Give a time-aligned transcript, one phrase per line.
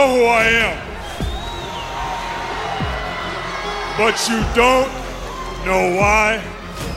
[0.00, 0.76] know who I am.
[3.98, 4.90] But you don't
[5.66, 6.40] know why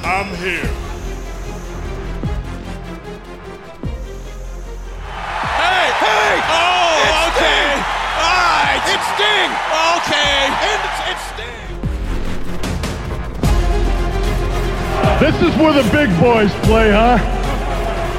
[0.05, 0.71] I'm here.
[5.59, 5.85] Hey!
[6.03, 6.33] Hey!
[6.47, 7.63] Oh, It's okay.
[7.63, 7.79] Sting!
[8.23, 8.83] All right.
[8.93, 9.51] It's Sting!
[9.97, 10.39] Okay.
[10.69, 11.67] And it's, it's Sting!
[15.19, 17.19] This is where the big boys play, huh?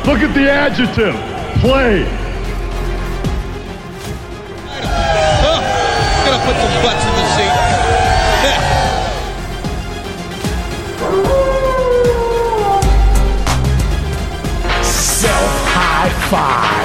[0.07, 1.17] Look at the adjective.
[1.63, 2.24] Play.
[6.45, 7.55] Put some butts in the seat.
[14.85, 16.85] Self high five.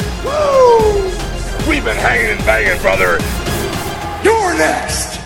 [1.68, 3.20] We've been hanging and banging, brother.
[4.24, 5.20] You're next.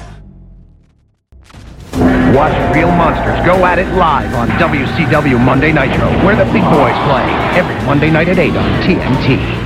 [2.36, 6.98] Watch Real Monsters go at it live on WCW Monday Nitro, where the big boys
[7.06, 9.63] play every Monday night at 8 on TNT.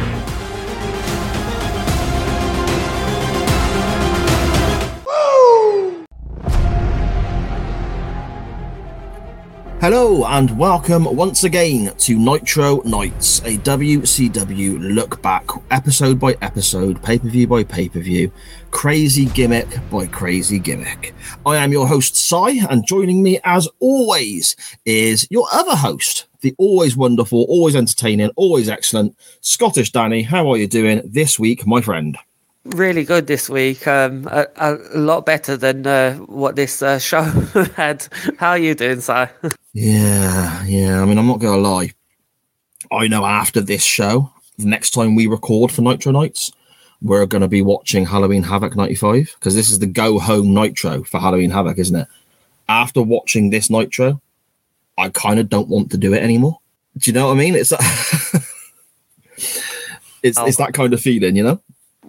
[9.90, 17.02] Hello and welcome once again to Nitro Nights, a WCW look back, episode by episode,
[17.02, 18.30] pay per view by pay per view,
[18.70, 21.16] crazy gimmick by crazy gimmick.
[21.46, 26.54] I am your host, Cy, and joining me as always is your other host, the
[26.58, 30.22] always wonderful, always entertaining, always excellent Scottish Danny.
[30.22, 32.18] How are you doing this week, my friend?
[32.76, 33.88] Really good this week.
[33.88, 37.22] Um, a, a lot better than uh, what this uh, show
[37.76, 38.08] had.
[38.38, 39.26] How are you doing, Si?
[39.74, 41.02] Yeah, yeah.
[41.02, 41.94] I mean, I'm not going to lie.
[42.92, 46.52] I know after this show, the next time we record for Nitro Nights,
[47.02, 51.04] we're going to be watching Halloween Havoc 95 because this is the go home Nitro
[51.04, 52.08] for Halloween Havoc, isn't it?
[52.70, 54.22] After watching this Nitro,
[54.98, 56.60] I kind of don't want to do it anymore.
[56.98, 57.56] Do you know what I mean?
[57.56, 57.80] It's that
[60.24, 61.62] it's, it's that kind of feeling, you know?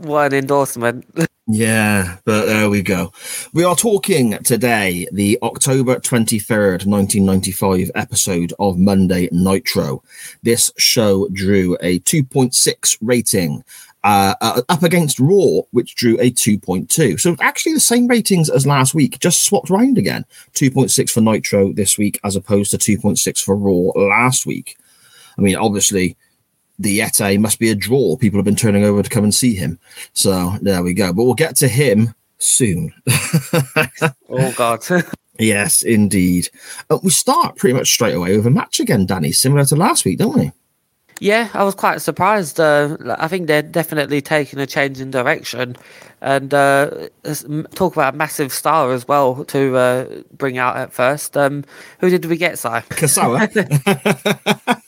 [0.04, 1.06] An endorsement.
[1.50, 3.10] Yeah, but there we go.
[3.54, 10.03] We are talking today, the October 23rd, 1995 episode of Monday Nitro.
[10.42, 13.64] This show drew a 2.6 rating.
[14.04, 17.19] Uh, uh, up against Raw, which drew a 2.2.
[17.19, 20.26] So actually the same ratings as last week, just swapped around again.
[20.53, 24.76] 2.6 for Nitro this week, as opposed to 2.6 for Raw last week.
[25.38, 26.16] I mean, obviously,
[26.78, 28.16] the Yeti must be a draw.
[28.16, 29.78] People have been turning over to come and see him.
[30.12, 31.12] So there we go.
[31.12, 32.92] But we'll get to him soon.
[34.28, 34.84] oh, God.
[35.38, 36.48] yes, indeed.
[36.88, 40.04] Uh, we start pretty much straight away with a match again, Danny, similar to last
[40.04, 40.52] week, don't we?
[41.20, 42.60] yeah, I was quite surprised.
[42.60, 45.76] Uh, I think they're definitely taking a change in direction.
[46.20, 47.08] And uh,
[47.74, 51.36] talk about a massive star as well to uh, bring out at first.
[51.36, 51.64] Um,
[52.00, 52.68] who did we get, Si?
[52.68, 53.48] Kasawa,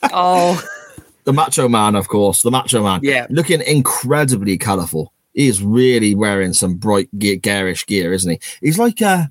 [0.13, 0.61] Oh,
[1.31, 2.99] the Macho Man, of course, the Macho Man.
[3.03, 3.25] Yeah.
[3.29, 5.13] Looking incredibly colourful.
[5.33, 8.39] He is really wearing some bright, gear, garish gear, isn't he?
[8.59, 9.27] He's like, uh,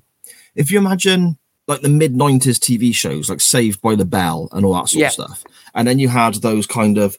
[0.55, 4.65] if you imagine like the mid 90s TV shows, like Saved by the Bell and
[4.65, 5.07] all that sort Yeah.
[5.07, 5.43] of stuff.
[5.75, 7.17] And then you had those kind of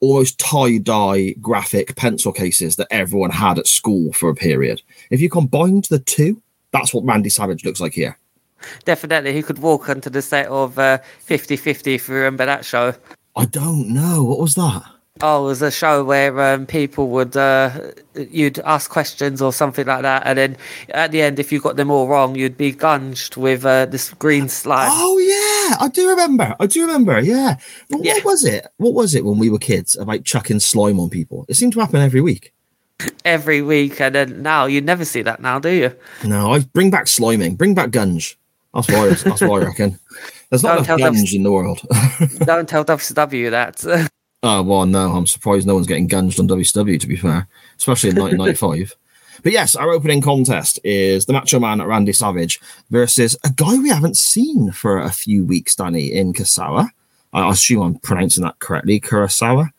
[0.00, 4.82] almost tie dye graphic pencil cases that everyone had at school for a period.
[5.10, 6.42] If you combined the two,
[6.72, 8.18] that's what Randy Savage looks like here.
[8.84, 9.32] definitely.
[9.32, 12.94] He could walk onto the set of uh, 50-50 if you remember that show.
[13.36, 14.24] I don't know.
[14.24, 14.82] What was that?
[15.22, 19.86] Oh, it was a show where um, people would uh, you'd ask questions or something
[19.86, 20.56] like that, and then
[20.90, 24.14] at the end, if you got them all wrong, you'd be gunged with uh, this
[24.14, 24.88] green slime.
[24.90, 26.56] Oh yeah, I do remember.
[26.58, 27.20] I do remember.
[27.20, 27.56] Yeah.
[27.90, 28.14] But Yeah.
[28.14, 28.66] What was it?
[28.78, 31.44] What was it when we were kids about chucking slime on people?
[31.48, 32.54] It seemed to happen every week.
[33.26, 35.94] every week, and then now you never see that now, do you?
[36.24, 37.58] No, I bring back sliming.
[37.58, 38.36] Bring back gunge.
[38.72, 39.98] That's I, that's what I reckon.
[40.50, 41.80] There's not Don't enough them- in the world.
[42.44, 44.10] Don't tell WCW that.
[44.42, 45.12] oh well, no.
[45.12, 46.98] I'm surprised no one's getting gunged on WCW.
[47.00, 48.94] To be fair, especially in 1995.
[49.42, 52.60] But yes, our opening contest is the Macho Man Randy Savage
[52.90, 56.90] versus a guy we haven't seen for a few weeks, Danny, in Kasawa.
[57.32, 59.70] I assume I'm pronouncing that correctly, Kurosawa.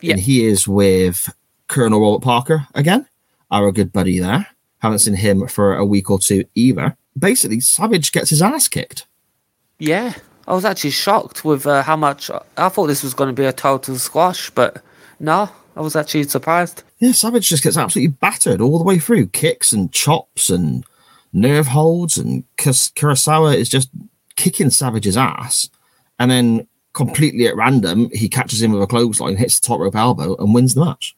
[0.00, 0.12] Yeah.
[0.12, 1.30] And he is with
[1.68, 3.06] Colonel Robert Parker again,
[3.50, 4.46] our good buddy there.
[4.78, 6.96] Haven't seen him for a week or two either.
[7.18, 9.06] Basically, Savage gets his ass kicked.
[9.82, 10.14] Yeah,
[10.46, 12.30] I was actually shocked with uh, how much.
[12.56, 14.80] I thought this was going to be a total squash, but
[15.18, 16.84] no, I was actually surprised.
[17.00, 19.26] Yeah, Savage just gets absolutely battered all the way through.
[19.28, 20.84] Kicks and chops and
[21.32, 23.90] nerve holds, and Kurosawa is just
[24.36, 25.68] kicking Savage's ass.
[26.20, 29.96] And then, completely at random, he catches him with a clothesline, hits the top rope
[29.96, 31.16] elbow, and wins the match.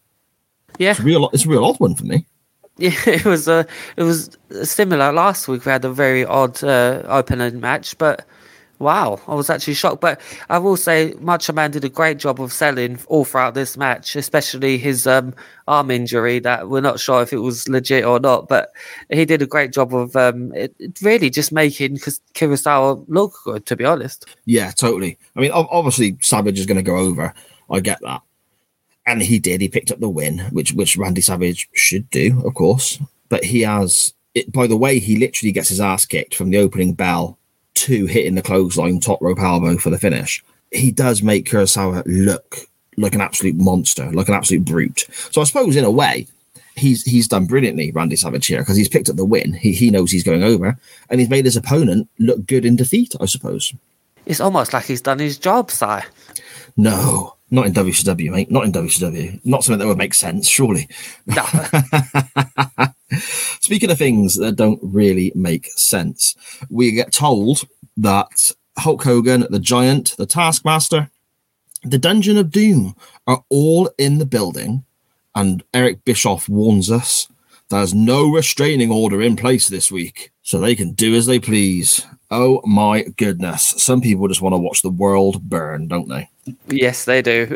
[0.78, 2.26] Yeah, It's a real, it's a real odd one for me.
[2.76, 3.62] Yeah, it was uh,
[3.96, 5.64] it was similar last week.
[5.64, 8.26] We had a very odd uh, opening match, but
[8.80, 10.00] Wow, I was actually shocked.
[10.00, 13.76] But I will say, Macho Man did a great job of selling all throughout this
[13.76, 15.34] match, especially his um,
[15.68, 18.48] arm injury that we're not sure if it was legit or not.
[18.48, 18.72] But
[19.10, 21.98] he did a great job of um, it, really just making
[22.34, 24.26] Kurosawa look good, to be honest.
[24.44, 25.18] Yeah, totally.
[25.36, 27.32] I mean, obviously, Savage is going to go over.
[27.70, 28.22] I get that.
[29.06, 29.60] And he did.
[29.60, 32.98] He picked up the win, which which Randy Savage should do, of course.
[33.28, 36.58] But he has, it, by the way, he literally gets his ass kicked from the
[36.58, 37.38] opening bell
[37.74, 40.42] to hitting the clothesline top rope elbow for the finish.
[40.70, 42.58] He does make Kurosawa look
[42.96, 45.06] like an absolute monster, like an absolute brute.
[45.30, 46.26] So I suppose in a way,
[46.76, 49.52] he's he's done brilliantly, Randy Savage here, because he's picked up the win.
[49.52, 50.76] He he knows he's going over,
[51.10, 53.14] and he's made his opponent look good in defeat.
[53.20, 53.72] I suppose.
[54.26, 56.00] It's almost like he's done his job, Si.
[56.76, 58.50] No, not in WCW, mate.
[58.50, 59.40] Not in WCW.
[59.44, 60.88] Not something that would make sense, surely.
[61.26, 61.44] No.
[63.60, 66.34] Speaking of things that don't really make sense,
[66.70, 67.62] we get told
[67.96, 71.10] that Hulk Hogan, the Giant, the Taskmaster,
[71.82, 72.96] the Dungeon of Doom
[73.26, 74.84] are all in the building,
[75.34, 77.28] and Eric Bischoff warns us
[77.70, 82.06] there's no restraining order in place this week, so they can do as they please.
[82.30, 83.74] Oh my goodness.
[83.78, 86.28] Some people just want to watch the world burn, don't they?
[86.68, 87.46] Yes, they do.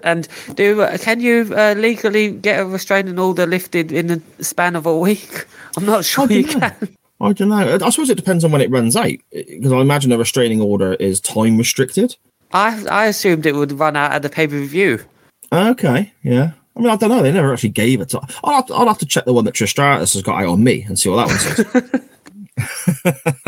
[0.02, 4.76] and do uh, can you uh, legally get a restraining order lifted in the span
[4.76, 5.46] of a week?
[5.76, 6.60] I'm not sure you know.
[6.60, 6.96] can.
[7.20, 7.78] I don't know.
[7.82, 10.94] I suppose it depends on when it runs out, because I imagine a restraining order
[10.94, 12.16] is time restricted.
[12.52, 15.00] I I assumed it would run out at the pay per view.
[15.52, 16.52] Okay, yeah.
[16.76, 17.22] I mean, I don't know.
[17.22, 18.10] They never actually gave it.
[18.10, 20.40] To, I'll, have to, I'll have to check the one that Trish Stratus has got
[20.40, 22.02] out on me and see what that one says.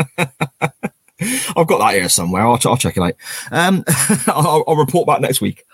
[1.55, 2.43] I've got that here somewhere.
[2.43, 3.15] I'll, I'll check it out.
[3.51, 3.83] Um,
[4.27, 5.65] I'll, I'll report back next week.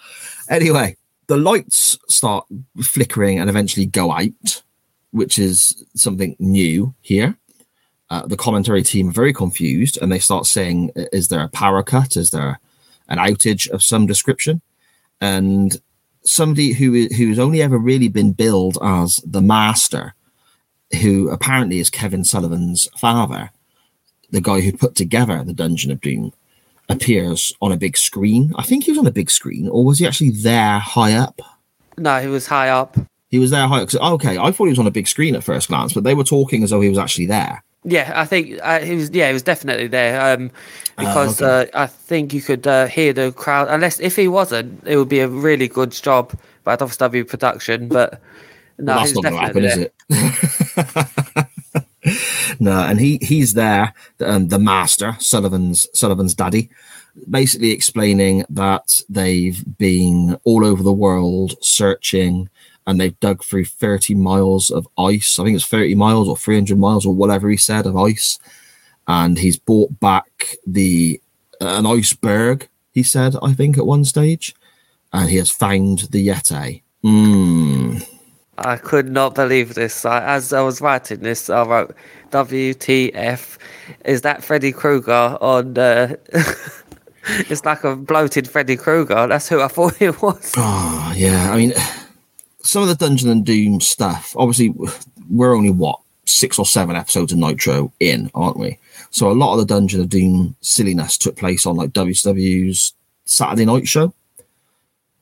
[0.50, 0.97] Anyway,
[1.27, 2.45] the lights start
[2.81, 4.63] flickering and eventually go out,
[5.12, 7.38] which is something new here.
[8.09, 11.83] Uh, the commentary team are very confused and they start saying, Is there a power
[11.83, 12.15] cut?
[12.15, 12.59] Is there
[13.09, 14.62] an outage of some description?
[15.19, 15.75] And
[16.24, 20.13] somebody who who's only ever really been billed as the master,
[21.01, 23.51] who apparently is Kevin Sullivan's father,
[24.31, 26.33] the guy who put together the Dungeon of Doom,
[26.89, 28.53] appears on a big screen.
[28.57, 31.41] I think he was on a big screen, or was he actually there high up?
[31.97, 32.97] No, he was high up.
[33.29, 33.94] He was there high up.
[33.94, 36.24] Okay, I thought he was on a big screen at first glance, but they were
[36.24, 37.63] talking as though he was actually there.
[37.83, 39.09] Yeah, I think uh, he was.
[39.12, 40.19] Yeah, he was definitely there.
[40.21, 40.51] Um,
[40.97, 41.69] because okay.
[41.71, 43.68] uh, I think you could uh, hear the crowd.
[43.69, 47.88] Unless if he wasn't, it would be a really good job by W production.
[47.88, 48.21] But
[48.77, 49.89] no, Well, that's not going to happen, there.
[50.09, 51.46] is it?
[52.59, 56.69] no, and he he's there, um, the master, Sullivan's Sullivan's daddy,
[57.30, 62.50] basically explaining that they've been all over the world searching,
[62.86, 65.39] and they've dug through thirty miles of ice.
[65.39, 68.39] I think it's thirty miles or three hundred miles or whatever he said of ice,
[69.07, 71.21] and he's brought back the
[71.60, 72.68] an iceberg.
[72.92, 74.56] He said, I think at one stage,
[75.13, 76.81] and he has found the Yeti.
[77.03, 78.16] Mm.
[78.57, 80.06] I could not believe this.
[80.06, 81.95] I, as I was writing this, I wrote,
[82.31, 83.57] "WTF?
[84.06, 86.15] Is that Freddy Krueger on?" Uh,
[87.27, 89.27] it's like a bloated Freddy Krueger.
[89.27, 90.54] That's who I thought it was.
[90.57, 91.51] Oh, yeah.
[91.51, 91.74] I mean,
[92.62, 94.74] some of the Dungeon and Doom stuff, obviously,
[95.30, 98.77] we're only what, six or seven episodes of Nitro in, aren't we?
[99.12, 102.93] So a lot of the Dungeon of Doom silliness took place on like WCW's
[103.25, 104.13] Saturday night show.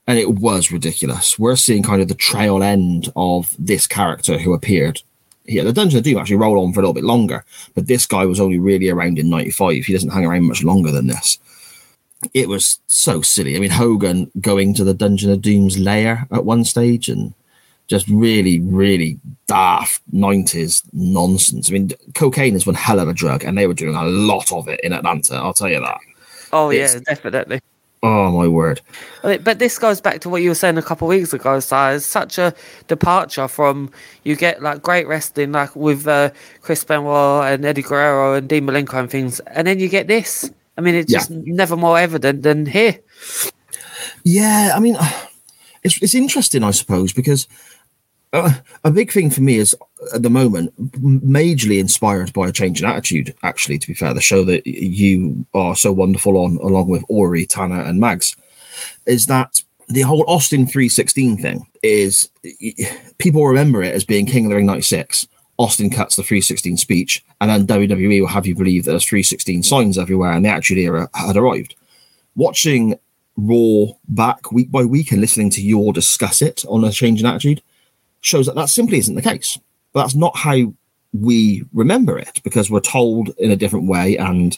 [0.07, 1.39] And it was ridiculous.
[1.39, 5.01] We're seeing kind of the trail end of this character who appeared
[5.45, 5.63] here.
[5.63, 7.43] The Dungeon of Doom actually roll on for a little bit longer,
[7.73, 9.85] but this guy was only really around in 95.
[9.85, 11.39] He doesn't hang around much longer than this
[12.33, 13.55] it was so silly.
[13.55, 17.33] I mean, Hogan going to the Dungeon of Doom's lair at one stage and
[17.87, 21.69] just really, really daft 90s nonsense.
[21.69, 24.51] I mean, cocaine is one hell of a drug, and they were doing a lot
[24.51, 25.99] of it in Atlanta, I'll tell you that.
[26.51, 27.61] Oh yeah, definitely.
[28.05, 28.81] Oh, my word.
[29.23, 31.75] But this goes back to what you were saying a couple of weeks ago, Si.
[31.75, 32.53] It's such a
[32.87, 33.89] departure from
[34.23, 36.29] you get like great wrestling, like with uh,
[36.61, 40.51] Chris Benoit and Eddie Guerrero and Dean Malenko and things, and then you get this.
[40.77, 41.19] I mean, it's Yeah.
[41.19, 42.99] just never more evident than here.
[44.23, 44.97] Yeah, I mean,
[45.83, 47.47] it's it's interesting, I suppose, because
[48.35, 48.51] uh,
[48.83, 49.75] a big thing for me is
[50.13, 53.33] at the moment majorly inspired by a change in attitude.
[53.43, 57.45] Actually, to be fair, the show that you are so wonderful on, along with Ori,
[57.45, 58.35] Tanner, and Mags,
[59.05, 62.29] is that the whole Austin three sixteen thing is
[63.17, 65.27] people remember it as being King of the Ring ninety six.
[65.57, 69.63] Austin cuts the 316 speech, and then WWE will have you believe that there's 316
[69.63, 71.75] signs everywhere, and the Attitude Era had arrived
[72.35, 72.99] watching
[73.37, 77.19] Raw back week by week and listening to you all discuss it on a change
[77.19, 77.61] in attitude
[78.25, 79.57] shows that that simply isn't the case.
[79.93, 80.73] But that's not how
[81.13, 84.57] we remember it because we're told in a different way and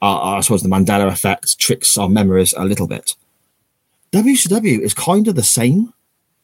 [0.00, 3.14] uh, I suppose the Mandela effect tricks our memories a little bit.
[4.10, 5.92] WCW is kind of the same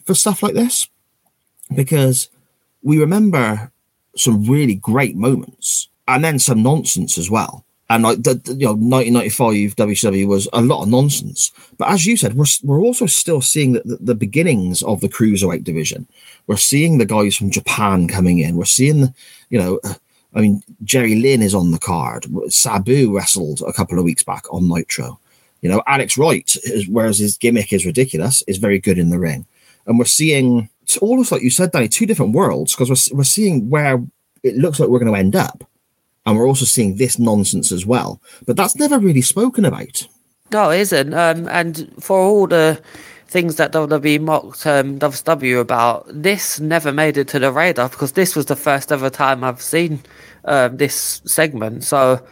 [0.04, 0.88] for stuff like this
[1.74, 2.28] because
[2.82, 3.72] we remember
[4.16, 7.64] some really great moments and then some nonsense as well.
[7.90, 11.50] And like the, the, you know, 1995 WCW was a lot of nonsense.
[11.78, 15.08] But as you said, we're we're also still seeing the, the, the beginnings of the
[15.08, 16.06] cruiserweight division.
[16.46, 18.56] We're seeing the guys from Japan coming in.
[18.56, 19.14] We're seeing,
[19.48, 19.94] you know, uh,
[20.34, 22.26] I mean, Jerry Lynn is on the card.
[22.48, 25.18] Sabu wrestled a couple of weeks back on Nitro.
[25.62, 29.18] You know, Alex Wright, is, whereas his gimmick is ridiculous, is very good in the
[29.18, 29.46] ring.
[29.86, 33.24] And we're seeing, it's almost like you said, Danny, two different worlds because we're, we're
[33.24, 34.04] seeing where
[34.42, 35.64] it looks like we're going to end up.
[36.28, 38.20] And we're also seeing this nonsense as well.
[38.46, 40.06] But that's never really spoken about.
[40.52, 41.14] No, it isn't.
[41.14, 42.82] Um, and for all the
[43.28, 48.12] things that WWE mocked um, WCW about, this never made it to the radar because
[48.12, 50.00] this was the first ever time I've seen
[50.44, 51.84] um, this segment.
[51.84, 52.22] So,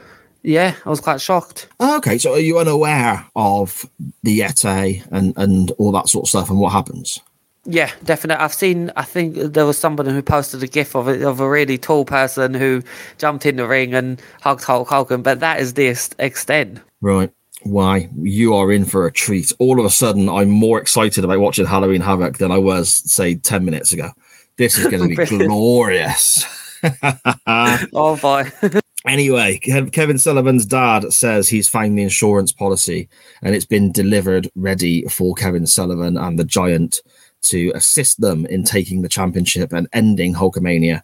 [0.42, 1.68] yeah, I was quite shocked.
[1.80, 3.88] Okay, so are you unaware of
[4.24, 7.18] the Yeti and, and all that sort of stuff and what happens?
[7.66, 8.42] Yeah, definitely.
[8.42, 8.92] I've seen.
[8.96, 12.04] I think there was somebody who posted a gif of a, of a really tall
[12.04, 12.82] person who
[13.18, 15.86] jumped in the ring and hugged Hulk Hogan, but that is the
[16.18, 16.80] extent.
[17.00, 17.32] Right.
[17.62, 19.52] Why you are in for a treat.
[19.58, 23.34] All of a sudden, I'm more excited about watching Halloween Havoc than I was, say,
[23.34, 24.10] ten minutes ago.
[24.56, 26.44] This is going to be glorious.
[27.92, 28.50] oh boy.
[29.06, 33.08] Anyway, Kevin Sullivan's dad says he's found the insurance policy
[33.40, 37.02] and it's been delivered ready for Kevin Sullivan and the Giant
[37.42, 41.02] to assist them in taking the championship and ending Hulkamania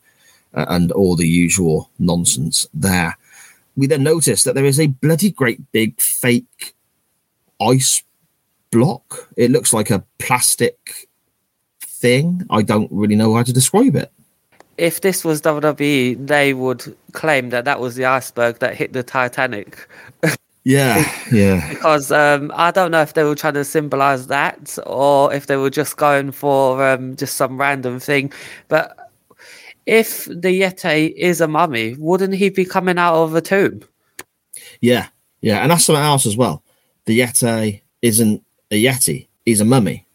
[0.54, 3.16] uh, and all the usual nonsense there.
[3.76, 6.74] We then notice that there is a bloody great big fake
[7.60, 8.02] ice
[8.70, 9.30] block.
[9.36, 11.08] It looks like a plastic
[11.80, 12.44] thing.
[12.50, 14.12] I don't really know how to describe it
[14.78, 19.02] if this was WWE, they would claim that that was the iceberg that hit the
[19.02, 19.88] Titanic.
[20.64, 21.68] yeah, yeah.
[21.68, 25.56] because um, I don't know if they were trying to symbolize that or if they
[25.56, 28.32] were just going for um, just some random thing.
[28.68, 28.96] But
[29.86, 33.82] if the Yeti is a mummy, wouldn't he be coming out of a tomb?
[34.80, 35.08] Yeah,
[35.40, 35.58] yeah.
[35.58, 36.62] And that's something else as well.
[37.06, 40.06] The Yeti isn't a Yeti, he's a mummy.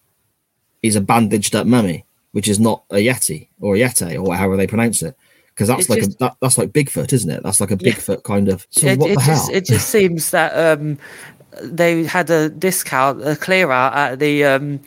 [0.82, 2.06] He's a bandaged up mummy
[2.38, 5.18] which is not a yeti or a yeti or however they pronounce it
[5.58, 7.42] because that's it like just, a, that, that's like Bigfoot, isn't it?
[7.42, 8.22] That's like a Bigfoot yeah.
[8.24, 8.68] kind of.
[8.70, 9.56] So it, what it the just, hell?
[9.56, 11.00] It just seems that um,
[11.64, 14.80] they had a discount, a clear out at the um,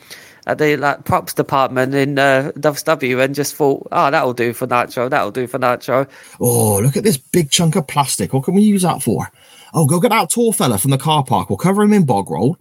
[0.47, 4.65] at the like props department in uh, WCW and just thought, oh, that'll do for
[4.65, 5.09] Nitro.
[5.09, 6.07] That'll do for Nitro.
[6.39, 8.31] Oh, look at this big chunk of plastic.
[8.33, 9.29] What can we use that for?
[9.73, 11.49] Oh, go get that tall fella from the car park.
[11.49, 12.57] We'll cover him in bog roll,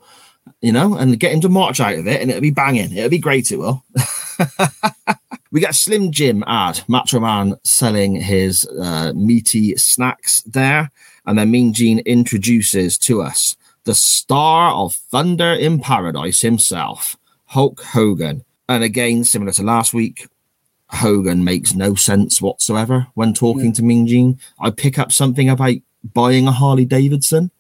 [0.60, 2.92] you know, and get him to march out of it, and it'll be banging.
[2.92, 3.52] It'll be great.
[3.52, 3.84] It will.
[5.52, 10.92] We get Slim Jim ad, Macho Man selling his uh, meaty snacks there.
[11.26, 17.16] And then Mean Gene introduces to us the star of Thunder in Paradise himself,
[17.46, 18.44] Hulk Hogan.
[18.68, 20.28] And again, similar to last week,
[20.90, 23.72] Hogan makes no sense whatsoever when talking yeah.
[23.72, 24.38] to Mean Gene.
[24.60, 27.50] I pick up something about buying a Harley Davidson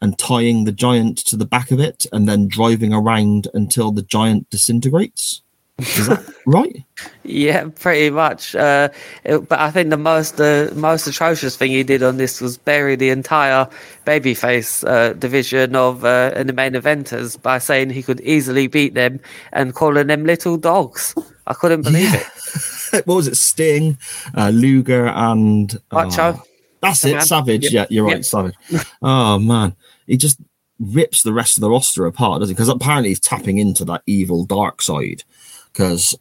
[0.00, 4.02] and tying the giant to the back of it and then driving around until the
[4.02, 5.42] giant disintegrates.
[6.46, 6.84] Right?
[7.24, 8.54] Yeah, pretty much.
[8.54, 8.88] Uh,
[9.24, 12.58] it, but I think the most the most atrocious thing he did on this was
[12.58, 13.68] bury the entire
[14.04, 18.94] babyface uh, division of uh, in the main eventers by saying he could easily beat
[18.94, 19.20] them
[19.52, 21.14] and calling them little dogs.
[21.46, 22.24] I couldn't believe yeah.
[22.94, 23.06] it.
[23.06, 23.36] what was it?
[23.36, 23.98] Sting,
[24.36, 26.34] uh, Luger, and Macho.
[26.36, 26.42] Oh,
[26.80, 27.14] that's it.
[27.14, 27.22] Man.
[27.22, 27.64] Savage.
[27.64, 27.72] Yep.
[27.72, 28.16] Yeah, you're right.
[28.16, 28.24] Yep.
[28.24, 28.54] Savage.
[29.02, 29.74] oh man,
[30.06, 30.40] he just
[30.78, 32.54] rips the rest of the roster apart, doesn't he?
[32.54, 35.22] Because apparently he's tapping into that evil dark side
[35.72, 36.14] because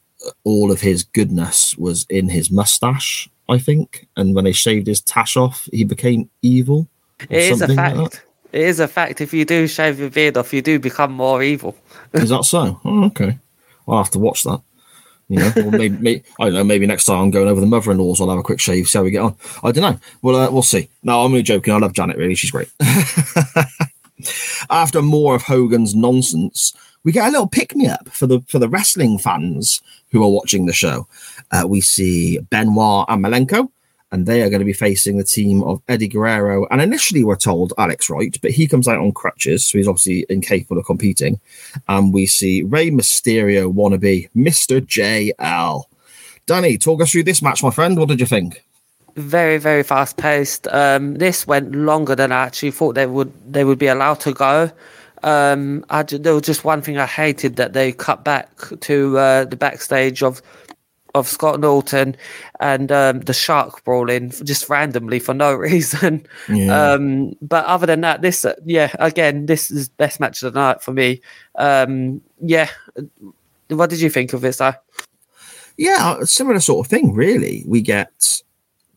[0.43, 4.07] all of his goodness was in his mustache, I think.
[4.15, 6.87] And when they shaved his tash off, he became evil.
[7.29, 7.97] It is a fact.
[7.97, 9.21] Like it is a fact.
[9.21, 11.75] If you do shave your beard off, you do become more evil.
[12.13, 12.79] is that so?
[12.83, 13.37] Oh, okay.
[13.87, 14.61] I'll have to watch that.
[15.29, 16.63] You know, or maybe, maybe, I don't know.
[16.65, 19.03] Maybe next time I'm going over the mother-in-laws, I'll have a quick shave, see how
[19.05, 19.37] we get on.
[19.63, 19.99] I don't know.
[20.21, 20.89] Well, uh, we'll see.
[21.03, 21.73] No, I'm only joking.
[21.73, 22.17] I love Janet.
[22.17, 22.69] Really, she's great.
[24.69, 28.59] After more of Hogan's nonsense, we get a little pick me up for the for
[28.59, 29.81] the wrestling fans
[30.11, 31.07] who are watching the show.
[31.51, 33.69] Uh, we see Benoit and Malenko,
[34.11, 36.67] and they are going to be facing the team of Eddie Guerrero.
[36.69, 40.25] And initially, we're told Alex Wright, but he comes out on crutches, so he's obviously
[40.29, 41.39] incapable of competing.
[41.87, 44.81] And we see Rey Mysterio wannabe Mr.
[44.81, 45.85] JL.
[46.45, 47.97] Danny, talk us through this match, my friend.
[47.97, 48.63] What did you think?
[49.15, 50.67] Very, very fast paced.
[50.67, 53.31] Um, this went longer than I actually thought they would.
[53.51, 54.71] They would be allowed to go.
[55.23, 58.49] Um, I, there was just one thing I hated that they cut back
[58.81, 60.41] to uh, the backstage of
[61.13, 62.15] of Scott Norton
[62.61, 66.25] and um, the Shark brawling just randomly for no reason.
[66.47, 66.93] Yeah.
[66.93, 70.59] Um, but other than that, this uh, yeah, again, this is best match of the
[70.59, 71.21] night for me.
[71.55, 72.69] Um, yeah,
[73.67, 74.69] what did you think of it, Si?
[75.77, 77.63] Yeah, similar sort of thing, really.
[77.67, 78.41] We get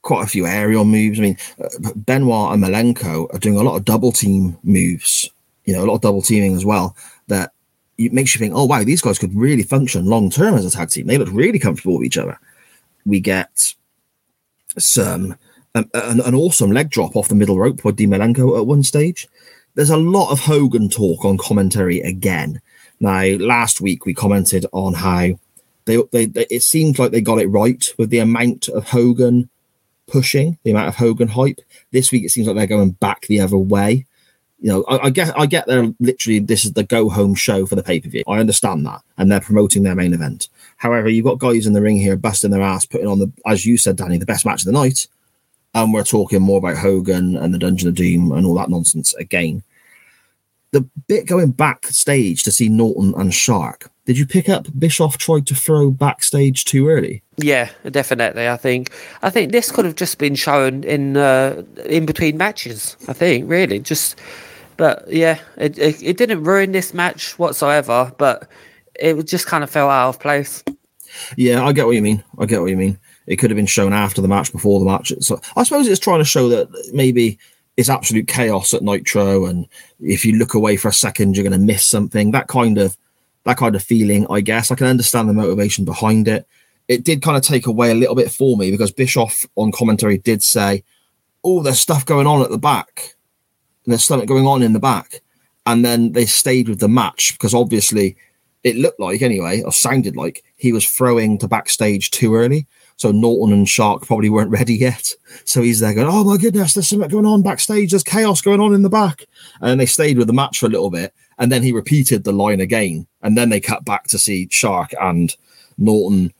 [0.02, 1.18] quite a few aerial moves.
[1.18, 5.30] I mean, uh, Benoit and Malenko are doing a lot of double team moves,
[5.64, 6.96] you know, a lot of double teaming as well.
[7.28, 7.52] That
[7.98, 10.70] it makes you think, oh, wow, these guys could really function long term as a
[10.70, 11.06] tag team.
[11.06, 12.38] They look really comfortable with each other.
[13.06, 13.74] We get
[14.78, 15.36] some
[15.74, 18.82] um, an, an awesome leg drop off the middle rope by Dean Malenko at one
[18.82, 19.28] stage.
[19.74, 22.60] There's a lot of Hogan talk on commentary again.
[23.00, 25.30] Now, last week we commented on how
[25.84, 29.50] they, they, they it seems like they got it right with the amount of Hogan
[30.06, 31.60] pushing, the amount of Hogan hype.
[31.90, 34.06] This week it seems like they're going back the other way.
[34.64, 37.66] You know, I, I get I get they're literally this is the go home show
[37.66, 38.22] for the pay per view.
[38.26, 40.48] I understand that, and they're promoting their main event.
[40.78, 43.66] However, you've got guys in the ring here busting their ass, putting on the as
[43.66, 45.06] you said, Danny, the best match of the night,
[45.74, 49.12] and we're talking more about Hogan and the Dungeon of Doom and all that nonsense
[49.12, 49.62] again.
[50.70, 53.90] The bit going backstage to see Norton and Shark.
[54.06, 57.22] Did you pick up Bischoff tried to throw backstage too early?
[57.36, 58.48] Yeah, definitely.
[58.48, 58.92] I think
[59.22, 62.96] I think this could have just been shown in uh, in between matches.
[63.08, 64.18] I think really just,
[64.76, 68.12] but yeah, it, it it didn't ruin this match whatsoever.
[68.18, 68.48] But
[68.94, 70.62] it just kind of fell out of place.
[71.36, 72.22] Yeah, I get what you mean.
[72.38, 72.98] I get what you mean.
[73.26, 75.12] It could have been shown after the match, before the match.
[75.20, 77.38] So I suppose it's trying to show that maybe
[77.76, 79.66] it's absolute chaos at Nitro, and
[80.00, 82.30] if you look away for a second, you're going to miss something.
[82.30, 82.96] That kind of
[83.44, 84.70] that kind of feeling, I guess.
[84.70, 86.46] I can understand the motivation behind it.
[86.88, 90.18] It did kind of take away a little bit for me because Bischoff on commentary
[90.18, 90.84] did say,
[91.42, 93.14] "Oh, there's stuff going on at the back.
[93.86, 95.22] There's something going on in the back,"
[95.66, 98.16] and then they stayed with the match because obviously
[98.64, 102.66] it looked like anyway, or sounded like he was throwing to backstage too early.
[102.96, 105.10] So Norton and Shark probably weren't ready yet.
[105.44, 107.90] So he's there going, Oh my goodness, there's something going on backstage.
[107.90, 109.26] There's chaos going on in the back.
[109.60, 111.14] And they stayed with the match for a little bit.
[111.38, 113.06] And then he repeated the line again.
[113.22, 115.36] And then they cut back to see Shark and
[115.76, 116.32] Norton.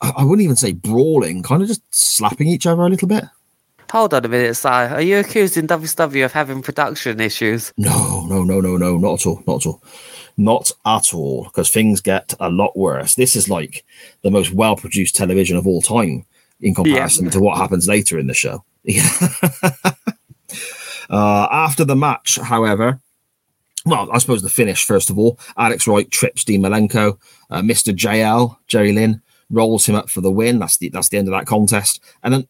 [0.00, 3.24] I, I wouldn't even say brawling, kind of just slapping each other a little bit.
[3.90, 4.68] Hold on a minute, Si.
[4.68, 7.72] Are you accusing WCW of having production issues?
[7.76, 9.82] No, no, no, no, no, not at all, not at all,
[10.36, 11.44] not at all.
[11.44, 13.16] Because things get a lot worse.
[13.16, 13.84] This is like
[14.22, 16.24] the most well-produced television of all time
[16.60, 18.64] in comparison to what happens later in the show.
[18.84, 19.08] Yeah.
[21.10, 23.00] uh, after the match, however,
[23.84, 25.36] well, I suppose the finish first of all.
[25.56, 27.18] Alex Wright trips Dean Malenko.
[27.50, 27.92] Uh, Mr.
[27.92, 30.60] JL Jerry Lynn rolls him up for the win.
[30.60, 32.00] That's the that's the end of that contest.
[32.22, 32.48] And then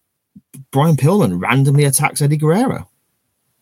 [0.70, 2.88] Brian Pillman randomly attacks Eddie Guerrero.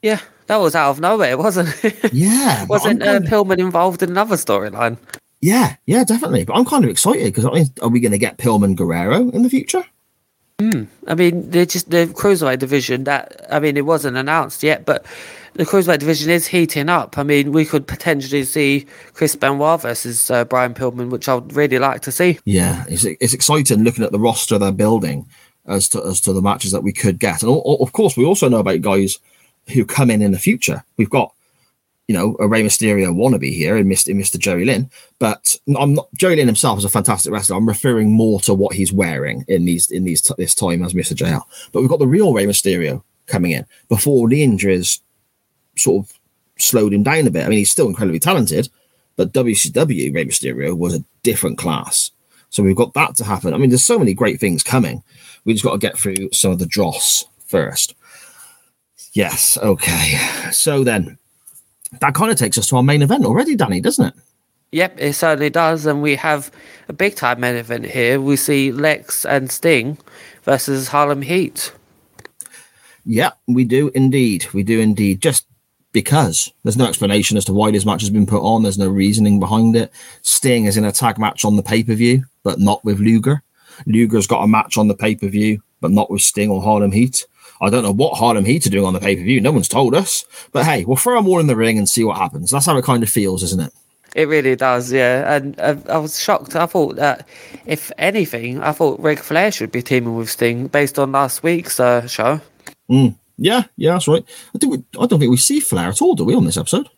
[0.03, 1.97] Yeah, that was out of nowhere, wasn't it?
[2.13, 4.97] Yeah, wasn't uh, Pillman involved in another storyline?
[5.41, 6.45] Yeah, yeah, definitely.
[6.45, 7.45] But I'm kind of excited because
[7.81, 9.85] are we going to get Pillman Guerrero in the future?
[10.61, 13.05] I mean, they're just the cruiserweight division.
[13.05, 15.07] That I mean, it wasn't announced yet, but
[15.55, 17.17] the cruiserweight division is heating up.
[17.17, 21.79] I mean, we could potentially see Chris Benoit versus uh, Brian Pillman, which I'd really
[21.79, 22.41] like to see.
[22.45, 25.29] Yeah, it's it's exciting looking at the roster they're building
[25.69, 28.25] as to as to the matches that we could get, and al- of course we
[28.25, 29.19] also know about guys
[29.69, 30.85] who come in in the future.
[30.97, 31.33] We've got
[32.09, 34.15] you know a Rey Mysterio wannabe here in Mr.
[34.15, 34.39] Mr.
[34.39, 37.57] Jerry Lynn, but I'm not Jerry Lynn himself is a fantastic wrestler.
[37.57, 41.15] I'm referring more to what he's wearing in these in these this time as Mr.
[41.15, 41.43] JL.
[41.73, 45.01] But we've got the real Rey Mysterio coming in before the injuries
[45.77, 46.19] sort of
[46.59, 47.45] slowed him down a bit.
[47.45, 48.69] I mean, he's still incredibly talented,
[49.17, 52.11] but WCW Rey Mysterio was a different class.
[52.51, 53.55] So we've got that to happen.
[53.55, 55.03] I mean, there's so many great things coming.
[55.45, 57.95] We just got to get through some of the dross first.
[59.13, 60.19] Yes, okay.
[60.53, 61.19] So then
[62.01, 64.15] that kind of takes us to our main event already, Danny, doesn't it?
[64.73, 66.51] Yep, it certainly does, and we have
[66.89, 68.21] a big time main event here.
[68.21, 69.97] We see Lex and Sting
[70.43, 71.73] versus Harlem Heat.
[73.07, 74.47] Yep, we do indeed.
[74.53, 75.23] We do indeed.
[75.23, 75.47] Just
[76.01, 78.89] because there's no explanation as to why this match has been put on, there's no
[78.89, 79.93] reasoning behind it.
[80.23, 83.43] Sting is in a tag match on the pay per view, but not with Luger.
[83.85, 86.93] Luger's got a match on the pay per view, but not with Sting or Harlem
[86.93, 87.27] Heat.
[87.61, 89.41] I don't know what Harlem Heat are doing on the pay per view.
[89.41, 90.25] No one's told us.
[90.53, 92.53] But hey, we'll throw them all in the ring and see what happens.
[92.53, 93.73] That's how it kind of feels, isn't it?
[94.15, 95.35] It really does, yeah.
[95.35, 96.55] And uh, I was shocked.
[96.55, 97.27] I thought that,
[97.67, 101.81] if anything, I thought Ric Flair should be teaming with Sting based on last week's
[101.81, 102.41] uh, show.
[103.39, 104.25] Yeah, yeah, that's right.
[104.55, 106.57] I think we, I don't think we see Flair at all, do we, on this
[106.57, 106.89] episode?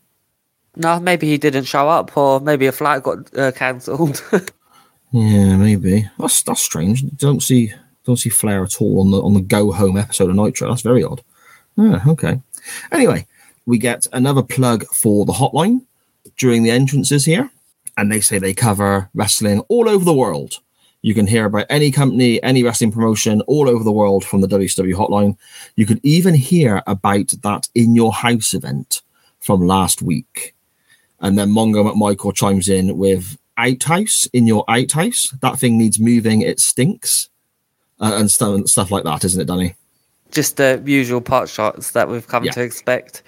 [0.76, 4.22] No, maybe he didn't show up, or maybe a flight got uh, cancelled.
[5.12, 6.08] Yeah, maybe.
[6.18, 7.04] That's that's strange.
[7.16, 7.72] Don't see
[8.04, 10.68] don't see Flair at all on the on the go home episode of Nitro.
[10.68, 11.22] That's very odd.
[11.76, 12.40] Yeah, okay.
[12.92, 13.26] Anyway,
[13.66, 15.82] we get another plug for the hotline
[16.36, 17.50] during the entrances here,
[17.96, 20.60] and they say they cover wrestling all over the world.
[21.02, 24.48] You can hear about any company, any wrestling promotion all over the world from the
[24.48, 25.36] WCW hotline.
[25.76, 29.00] You could even hear about that in your house event
[29.40, 30.54] from last week.
[31.20, 35.30] And then Mongo McMichael chimes in with outhouse in your outhouse.
[35.40, 36.42] That thing needs moving.
[36.42, 37.28] It stinks.
[37.98, 39.74] Uh, and stuff, stuff like that, isn't it, Danny?
[40.30, 42.52] Just the usual pot shots that we've come Yeah.
[42.52, 43.22] to expect.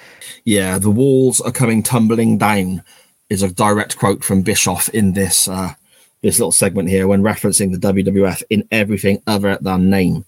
[0.44, 2.82] Yeah, the walls are coming tumbling down
[3.28, 5.74] is a direct quote from Bischoff in this uh,
[6.22, 10.24] this little segment here when referencing the WWF in everything other than name.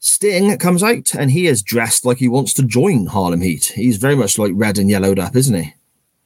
[0.00, 3.72] Sting comes out and he is dressed like he wants to join Harlem Heat.
[3.74, 5.74] He's very much like red and yellowed up, isn't he?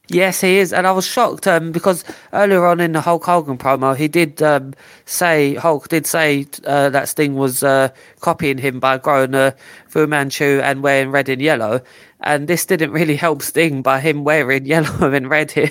[0.08, 3.56] Yes, he is, and I was shocked um, because earlier on in the Hulk Hogan
[3.56, 4.74] promo, he did um,
[5.06, 7.88] say Hulk did say uh, that Sting was uh,
[8.20, 9.54] copying him by growing a
[9.86, 11.80] Fu Manchu and wearing red and yellow,
[12.20, 15.70] and this didn't really help Sting by him wearing yellow and red here.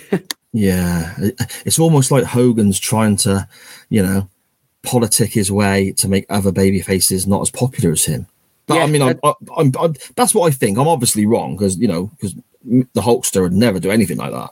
[0.54, 1.16] Yeah,
[1.66, 3.48] it's almost like Hogan's trying to,
[3.90, 4.30] you know,
[4.84, 8.28] politic his way to make other baby faces not as popular as him.
[8.68, 10.78] But I Yeah, mean, I'm, I'm, I'm, that's what I think.
[10.78, 12.36] I'm obviously wrong because you know because
[12.66, 14.52] the Hulkster would never do anything like that.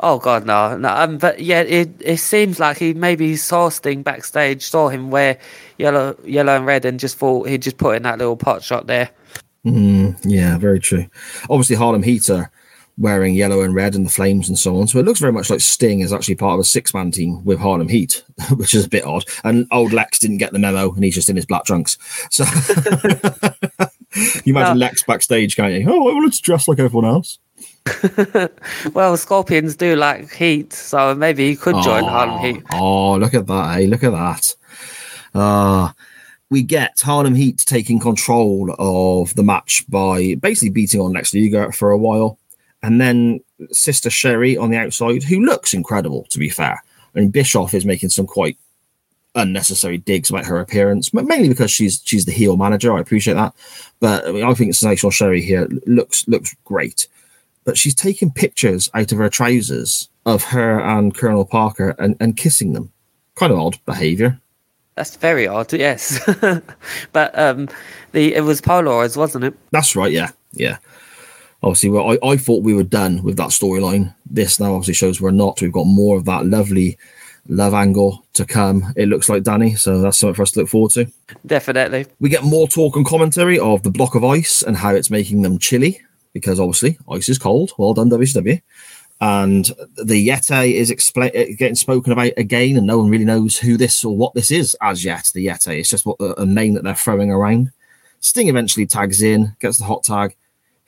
[0.00, 0.88] oh God, no, no.
[0.90, 5.38] Um, but yeah, it it seems like he maybe saw Sting backstage, saw him wear
[5.78, 8.86] yellow, yellow and red, and just thought he'd just put in that little pot shot
[8.86, 9.10] there.
[10.24, 11.06] Yeah, very true.
[11.50, 12.50] Obviously, Harlem Heat are
[12.98, 14.88] wearing yellow and red and the flames and so on.
[14.88, 17.44] So it looks very much like Sting is actually part of a six man team
[17.44, 18.24] with Harlem Heat,
[18.56, 19.24] which is a bit odd.
[19.44, 21.96] And old Lex didn't get the memo and he's just in his black trunks.
[22.30, 22.44] So
[24.44, 24.86] you imagine No.
[24.86, 27.38] Lex backstage going, Oh, I wanted to dress like everyone else.
[28.92, 32.62] Well, Scorpions do like heat, so maybe he could join Harlem Heat.
[32.72, 33.74] Oh, look at that.
[33.74, 34.54] Hey, look at that.
[35.34, 35.92] Uh,
[36.50, 41.70] we get Harlem Heat taking control of the match by basically beating on Lex Luger
[41.72, 42.38] for a while.
[42.82, 46.82] And then Sister Sherri on the outside, who looks incredible, to be fair.
[47.14, 48.56] I mean, Bischoff is making some quite
[49.34, 52.92] unnecessary digs about her appearance, but mainly because she's she's the heel manager.
[52.92, 53.54] I appreciate that,
[54.00, 57.06] but I mean, I think Sensational Sherri here looks looks great.
[57.64, 62.36] But she's taking pictures out of her trousers of her and Colonel Parker and, and
[62.36, 62.90] kissing them.
[63.34, 64.40] Kind of odd behavior.
[64.94, 66.18] That's very odd, yes.
[67.12, 67.68] but um,
[68.12, 69.54] the it was Polaroids, wasn't it?
[69.70, 70.10] That's right.
[70.10, 70.78] Yeah, yeah.
[71.62, 74.14] Obviously, well, I, I thought we were done with that storyline.
[74.30, 75.60] This now obviously shows we're not.
[75.60, 76.98] We've got more of that lovely
[77.48, 78.92] love angle to come.
[78.96, 81.10] It looks like Danny, so that's something for us to look forward to.
[81.44, 82.06] Definitely.
[82.20, 85.42] We get more talk and commentary of the block of ice and how it's making
[85.42, 86.00] them chilly
[86.32, 87.72] because obviously ice is cold.
[87.78, 88.62] Well done, WCW.
[89.20, 89.64] And
[89.96, 93.76] the Yeti is expla- uh, getting spoken about again, and no one really knows who
[93.76, 95.28] this or what this is as yet.
[95.34, 97.72] The Yeti, it's just what a name that they're throwing around.
[98.20, 100.36] Sting eventually tags in, gets the hot tag,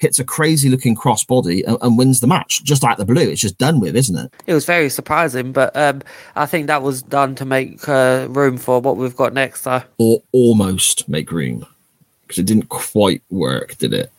[0.00, 3.28] hits a crazy looking crossbody, and, and wins the match just out the blue.
[3.28, 4.32] It's just done with, isn't it?
[4.46, 6.02] It was very surprising, but um,
[6.34, 9.62] I think that was done to make uh, room for what we've got next.
[9.62, 11.66] So or almost make room
[12.22, 14.10] because it didn't quite work, did it?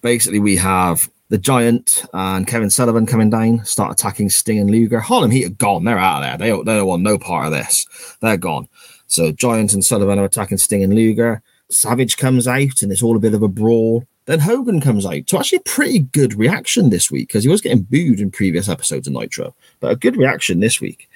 [0.00, 5.00] Basically, we have the Giant and Kevin Sullivan coming down, start attacking Sting and Luger.
[5.00, 6.38] Harlem Heat are gone; they're out of there.
[6.38, 7.86] They don't, they don't want no part of this.
[8.22, 8.68] They're gone.
[9.08, 11.42] So Giant and Sullivan are attacking Sting and Luger.
[11.70, 14.06] Savage comes out, and it's all a bit of a brawl.
[14.28, 17.62] Then Hogan comes out to actually a pretty good reaction this week because he was
[17.62, 21.08] getting booed in previous episodes of Nitro, but a good reaction this week.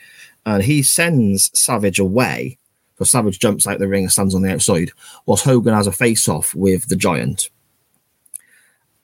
[0.46, 2.56] And he sends Savage away
[2.98, 4.92] So Savage jumps out the ring and stands on the outside,
[5.26, 7.50] whilst Hogan has a face off with the Giant.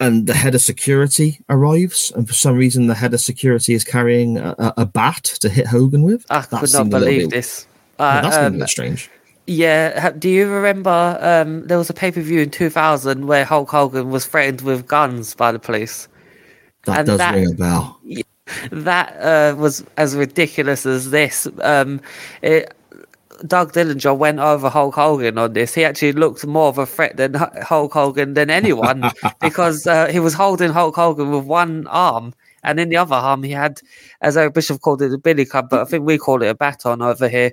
[0.00, 3.84] And the head of security arrives, and for some reason, the head of security is
[3.84, 6.24] carrying a, a, a bat to hit Hogan with.
[6.30, 7.66] I That could not a believe bit- this.
[8.00, 9.10] Yeah, Uh, that's a um, bit strange.
[9.48, 13.70] Yeah, do you remember um, there was a pay per view in 2000 where Hulk
[13.70, 16.06] Hogan was threatened with guns by the police?
[16.84, 17.98] That and does that- ring a bell.
[18.72, 21.46] That uh, was as ridiculous as this.
[21.62, 22.00] Um,
[22.42, 22.74] it,
[23.46, 25.74] Doug Dillinger went over Hulk Hogan on this.
[25.74, 30.18] He actually looked more of a threat than Hulk Hogan than anyone because uh, he
[30.18, 32.34] was holding Hulk Hogan with one arm,
[32.64, 33.80] and in the other arm he had,
[34.20, 36.54] as Eric Bischoff called it, a billy club, but I think we call it a
[36.54, 37.52] baton over here.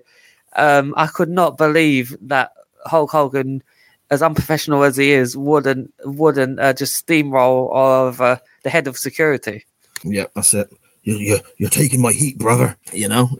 [0.56, 2.52] Um, I could not believe that
[2.86, 3.64] Hulk Hogan,
[4.10, 9.66] as unprofessional as he is, wouldn't wouldn't uh, just steamroll over the head of security.
[10.04, 10.70] Yeah, that's it.
[11.04, 12.78] You're, you're, you're taking my heat, brother.
[12.92, 13.30] You know?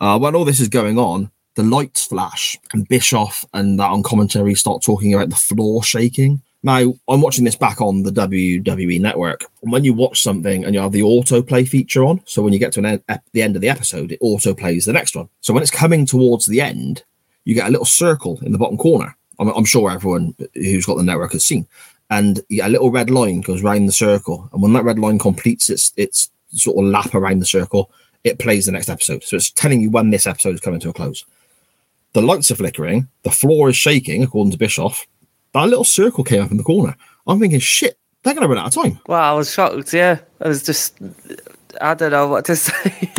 [0.00, 4.02] uh, when all this is going on, the lights flash, and Bischoff and that on
[4.02, 6.42] commentary start talking about the floor shaking.
[6.64, 9.44] Now, I'm watching this back on the WWE network.
[9.62, 12.58] And when you watch something and you have the autoplay feature on, so when you
[12.58, 15.28] get to an the end of the episode, it auto plays the next one.
[15.42, 17.04] So when it's coming towards the end,
[17.44, 19.14] you get a little circle in the bottom corner.
[19.38, 21.66] I'm, I'm sure everyone who's got the network has seen.
[22.08, 24.48] And a little red line goes round the circle.
[24.54, 27.90] And when that red line completes its its sort of lap around the circle,
[28.24, 29.22] it plays the next episode.
[29.22, 31.26] So it's telling you when this episode is coming to a close.
[32.14, 35.06] The lights are flickering, the floor is shaking, according to Bischoff.
[35.54, 36.96] That little circle came up in the corner.
[37.26, 38.98] I'm thinking, shit, they're going to run out of time.
[39.06, 39.92] Well, I was shocked.
[39.94, 40.98] Yeah, I was just,
[41.80, 43.12] I don't know what to say.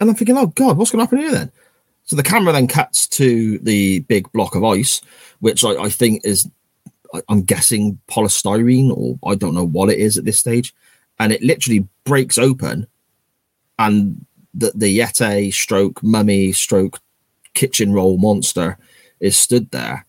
[0.00, 1.52] And I'm thinking, oh God, what's going to happen here then?
[2.04, 5.00] So the camera then cuts to the big block of ice,
[5.38, 6.48] which I, I think is,
[7.14, 10.74] I- I'm guessing polystyrene, or I don't know what it is at this stage.
[11.20, 12.88] And it literally breaks open,
[13.78, 16.98] and the, the Yeti stroke mummy stroke
[17.54, 18.78] kitchen roll monster
[19.20, 20.04] is stood there.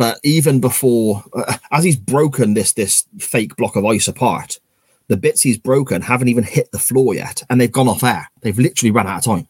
[0.00, 4.58] But even before, uh, as he's broken this this fake block of ice apart,
[5.08, 8.30] the bits he's broken haven't even hit the floor yet, and they've gone off air.
[8.40, 9.46] They've literally run out of time.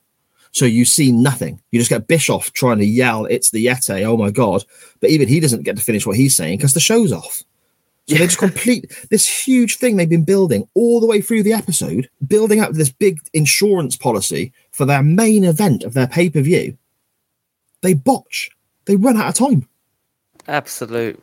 [0.50, 1.62] So you see nothing.
[1.70, 4.64] You just get Bischoff trying to yell, "It's the Yeti!" Oh my god!
[4.98, 7.44] But even he doesn't get to finish what he's saying because the show's off.
[8.08, 11.52] So they just complete this huge thing they've been building all the way through the
[11.52, 16.40] episode, building up this big insurance policy for their main event of their pay per
[16.40, 16.76] view.
[17.82, 18.50] They botch.
[18.86, 19.68] They run out of time.
[20.48, 21.22] Absolute,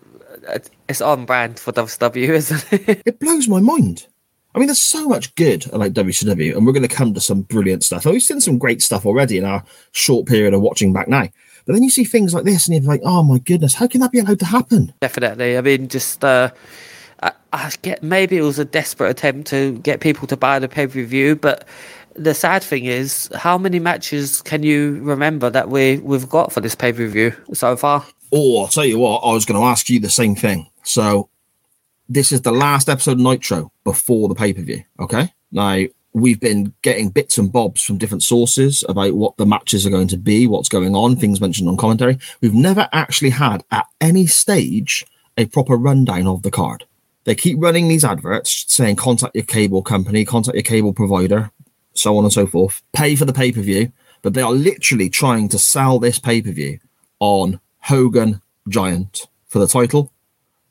[0.87, 3.01] it's on brand for WCW, isn't it?
[3.05, 4.07] it blows my mind.
[4.55, 7.41] I mean, there's so much good about WCW, and we're going to come to some
[7.41, 8.05] brilliant stuff.
[8.05, 11.27] We've seen some great stuff already in our short period of watching back now.
[11.65, 14.01] But then you see things like this, and you're like, oh my goodness, how can
[14.01, 14.93] that be allowed to happen?
[14.99, 15.57] Definitely.
[15.57, 16.49] I mean, just uh,
[17.21, 20.67] I, I get maybe it was a desperate attempt to get people to buy the
[20.67, 21.67] pay per view, but
[22.15, 26.61] the sad thing is, how many matches can you remember that we we've got for
[26.61, 28.05] this pay per view so far?
[28.31, 30.69] Oh, I'll tell you what, I was going to ask you the same thing.
[30.83, 31.29] So,
[32.09, 34.83] this is the last episode of Nitro before the pay per view.
[34.99, 35.33] Okay.
[35.51, 39.91] Now, we've been getting bits and bobs from different sources about what the matches are
[39.91, 42.17] going to be, what's going on, things mentioned on commentary.
[42.41, 45.05] We've never actually had at any stage
[45.37, 46.85] a proper rundown of the card.
[47.25, 51.51] They keep running these adverts saying contact your cable company, contact your cable provider,
[51.93, 53.91] so on and so forth, pay for the pay per view.
[54.21, 56.79] But they are literally trying to sell this pay per view
[57.19, 60.11] on Hogan Giant for the title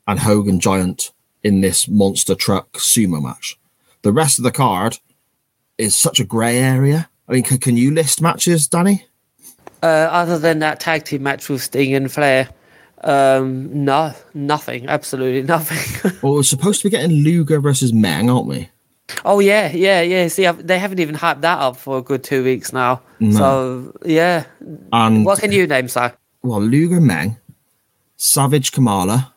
[0.05, 1.11] and Hogan Giant
[1.43, 3.57] in this monster truck sumo match.
[4.03, 4.99] The rest of the card
[5.79, 7.09] is such a grey area.
[7.27, 9.05] I mean, can, can you list matches, Danny?
[9.81, 12.49] Uh, other than that tag team match with Sting and Flair,
[13.03, 16.11] um, no, nothing, absolutely nothing.
[16.21, 18.69] Well, we're supposed to be getting Luger versus Meng, aren't we?
[19.23, 20.27] oh yeah, yeah, yeah.
[20.27, 23.01] See, I've, they haven't even hyped that up for a good two weeks now.
[23.31, 24.45] So yeah,
[24.91, 25.99] And what can you name, Si?
[26.43, 27.37] Well, Luger Meng,
[28.15, 29.33] Savage Kamala,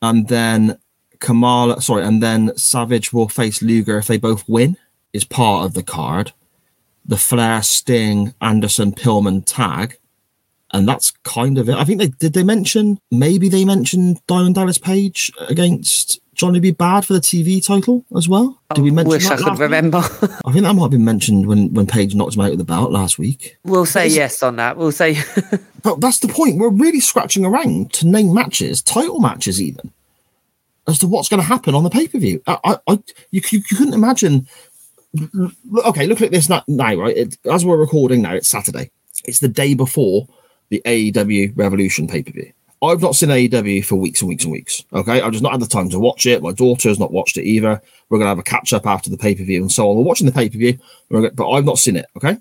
[0.00, 0.78] and then
[1.18, 4.76] Kamala, sorry, and then Savage will face Luger if they both win,
[5.12, 6.32] is part of the card.
[7.04, 9.96] The Flair, Sting, Anderson, Pillman tag.
[10.70, 11.76] And that's kind of it.
[11.76, 16.70] I think they did they mention maybe they mentioned Diamond Dallas Page against Johnny B.
[16.70, 18.62] Bad for the TV title as well.
[18.72, 19.98] Did we oh, mention Wish I could remember.
[20.44, 22.64] I think that might have been mentioned when when Page knocked him out of the
[22.64, 23.58] belt last week.
[23.64, 24.76] we'll say yes on that.
[24.76, 25.18] We'll say
[25.82, 26.58] But that's the point.
[26.58, 29.92] We're really scratching around to name matches, title matches, even
[30.86, 32.40] as to what's going to happen on the pay per view.
[32.46, 32.92] I, I, I
[33.30, 34.46] you, you, you couldn't imagine.
[35.86, 37.16] Okay, look at this now, now right?
[37.16, 38.90] It, as we're recording now, it's Saturday.
[39.24, 40.28] It's the day before
[40.68, 42.52] the AEW Revolution pay per view.
[42.82, 44.84] I've not seen AEW for weeks and weeks and weeks.
[44.92, 46.42] Okay, I've just not had the time to watch it.
[46.42, 47.80] My daughter has not watched it either.
[48.08, 49.96] We're gonna have a catch up after the pay per view and so on.
[49.96, 50.78] We're watching the pay per view,
[51.10, 52.06] but I've not seen it.
[52.16, 52.36] Okay,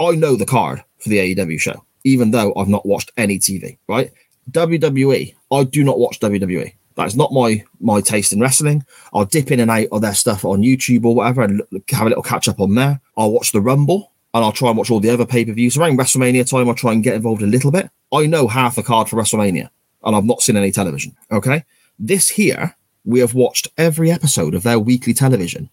[0.00, 3.78] I know the card for the AEW show, even though I've not watched any TV.
[3.88, 4.12] Right?
[4.50, 6.74] WWE, I do not watch WWE.
[6.96, 8.84] That's not my my taste in wrestling.
[9.14, 12.10] I'll dip in and out of their stuff on YouTube or whatever and have a
[12.10, 13.00] little catch up on there.
[13.16, 15.76] I'll watch the Rumble and I'll try and watch all the other pay per views.
[15.76, 17.90] Around WrestleMania time, I'll try and get involved a little bit.
[18.12, 19.68] I know half the card for WrestleMania
[20.04, 21.16] and I've not seen any television.
[21.30, 21.64] Okay.
[21.98, 25.70] This here, we have watched every episode of their weekly television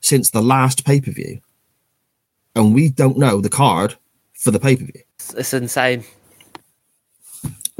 [0.00, 1.40] since the last pay per view.
[2.54, 3.94] And we don't know the card
[4.34, 5.02] for the pay per view.
[5.16, 6.04] it's, it's insane.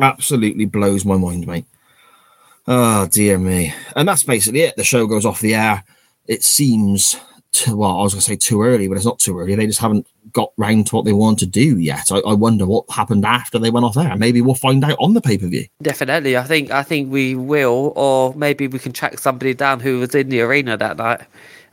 [0.00, 1.66] absolutely blows my mind, mate.
[2.66, 3.74] Oh dear me.
[3.96, 4.76] And that's basically it.
[4.76, 5.84] The show goes off the air.
[6.26, 7.16] It seems
[7.52, 9.54] to, well, I was gonna say too early, but it's not too early.
[9.54, 12.12] They just haven't got round to what they want to do yet.
[12.12, 14.16] I, I wonder what happened after they went off there.
[14.16, 15.66] Maybe we'll find out on the pay per view.
[15.82, 20.00] Definitely, I think I think we will, or maybe we can track somebody down who
[20.00, 21.22] was in the arena that night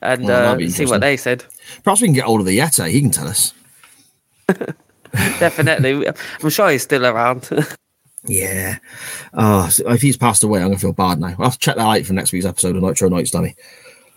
[0.01, 1.43] and Well, uh, see what they said.
[1.83, 2.89] Perhaps we can get hold of the Yeti.
[2.89, 3.53] He can tell us.
[5.13, 7.49] Definitely, I'm sure he's still around.
[8.27, 8.79] Yeah.
[9.33, 11.35] Oh, if he's passed away, I'm gonna feel bad now.
[11.38, 13.55] I'll to check that out for next week's episode of Nitro Nights, Danny.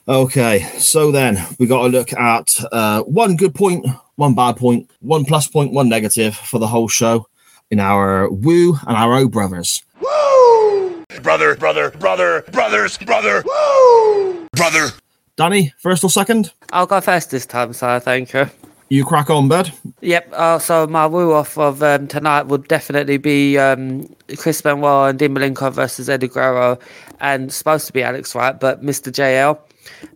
[0.09, 4.91] Okay, so then we got to look at uh, one good point, one bad point,
[5.01, 7.29] one plus point, one negative for the whole show
[7.71, 9.83] in our Woo and our O brothers.
[10.01, 11.05] Woo!
[11.23, 13.45] Brother, brother, brother, brothers, brother.
[13.45, 14.49] Woo!
[14.53, 14.89] Brother.
[15.37, 16.55] Danny, first or second?
[16.73, 18.49] I'll go first this time, so thank you.
[18.89, 19.75] You crack on, bud.
[20.01, 20.33] Yep.
[20.33, 25.19] Uh, so my woo off of um, tonight would definitely be um, Chris Benoit and
[25.19, 26.79] Dean Malenko versus Eddie Guerrero,
[27.21, 29.13] and supposed to be Alex Wright, but Mr.
[29.13, 29.59] JL.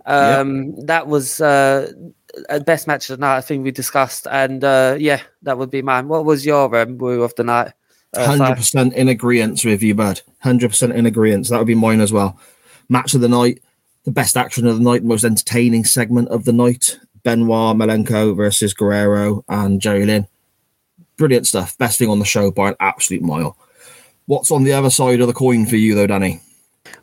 [0.07, 1.93] Um, That was uh,
[2.49, 3.37] a best match of the night.
[3.37, 6.09] I think we discussed, and uh, yeah, that would be mine.
[6.09, 7.73] What was your um, woo of the night?
[8.15, 10.21] Uh, Hundred percent in agreement with you, bud.
[10.41, 11.49] Hundred percent in agreement.
[11.49, 12.39] That would be mine as well.
[12.89, 13.63] Match of the night,
[14.05, 16.99] the best action of the night, most entertaining segment of the night.
[17.23, 20.27] Benoit Malenko versus Guerrero and Jerry Lynn.
[21.17, 21.79] Brilliant stuff.
[21.79, 23.57] Best thing on the show by an absolute mile.
[24.27, 26.41] What's on the other side of the coin for you, though, Danny?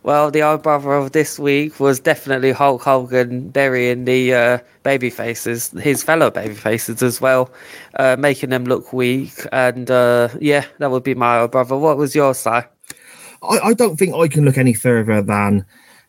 [0.04, 5.10] Well, the old brother of this week was definitely Hulk Hogan burying the uh, baby
[5.10, 7.52] faces, his fellow baby faces as well,
[7.95, 9.45] uh, making them look weak.
[9.52, 11.78] And uh, yeah, that would be my old brother.
[11.78, 12.65] What was your side?
[13.43, 15.65] I, I don't think I can look any further than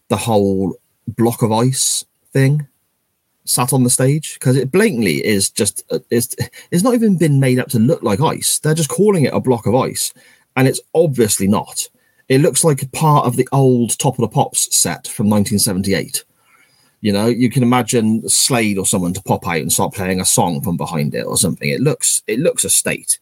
[0.08, 2.66] the whole block of ice thing
[3.44, 6.36] sat on the stage because it blatantly is just uh, it's
[6.70, 8.58] it's not even been made up to look like ice.
[8.58, 10.12] They're just calling it a block of ice,
[10.56, 11.88] and it's obviously not.
[12.30, 16.22] It looks like a part of the old Top of the Pops set from 1978.
[17.00, 20.24] You know, you can imagine Slade or someone to pop out and start playing a
[20.24, 21.68] song from behind it or something.
[21.68, 23.18] It looks it looks a state.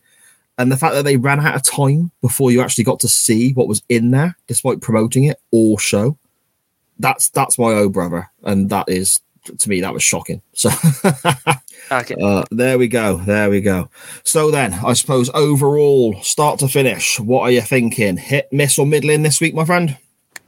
[0.58, 3.52] And the fact that they ran out of time before you actually got to see
[3.52, 6.18] what was in there, despite promoting it all show,
[6.98, 9.22] that's that's my oh brother, and that is
[9.56, 10.42] to me that was shocking.
[10.52, 10.68] So
[11.90, 12.16] Okay.
[12.22, 13.88] uh, there we go, there we go.
[14.24, 18.16] So then, I suppose overall, start to finish, what are you thinking?
[18.16, 19.96] Hit, miss, or middling this week, my friend?